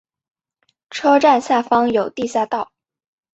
[0.89, 2.71] 车站下方有地下道。